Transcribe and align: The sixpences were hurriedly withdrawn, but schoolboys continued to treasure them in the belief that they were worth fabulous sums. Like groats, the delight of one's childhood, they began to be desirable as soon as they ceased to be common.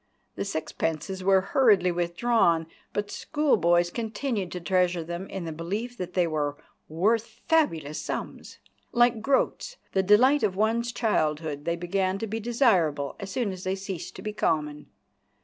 The 0.33 0.45
sixpences 0.45 1.23
were 1.23 1.41
hurriedly 1.41 1.91
withdrawn, 1.91 2.65
but 2.91 3.11
schoolboys 3.11 3.91
continued 3.91 4.51
to 4.53 4.59
treasure 4.59 5.03
them 5.03 5.27
in 5.29 5.45
the 5.45 5.51
belief 5.51 5.95
that 5.99 6.15
they 6.15 6.25
were 6.25 6.57
worth 6.89 7.41
fabulous 7.47 8.01
sums. 8.01 8.57
Like 8.91 9.21
groats, 9.21 9.77
the 9.91 10.01
delight 10.01 10.41
of 10.41 10.55
one's 10.55 10.91
childhood, 10.91 11.65
they 11.65 11.75
began 11.75 12.17
to 12.17 12.25
be 12.25 12.39
desirable 12.39 13.15
as 13.19 13.29
soon 13.29 13.51
as 13.51 13.63
they 13.63 13.75
ceased 13.75 14.15
to 14.15 14.23
be 14.23 14.33
common. 14.33 14.87